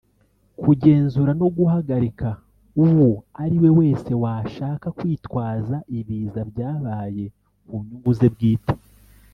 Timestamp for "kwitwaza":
4.97-5.77